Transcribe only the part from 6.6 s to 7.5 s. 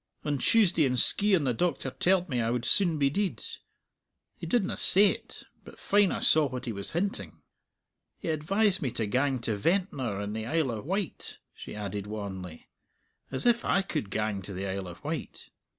he was hinting.